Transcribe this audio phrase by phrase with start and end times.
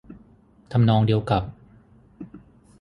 [0.71, 1.43] ทำนองเดียวกับ